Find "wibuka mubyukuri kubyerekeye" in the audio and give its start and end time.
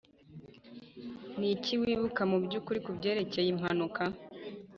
1.81-3.47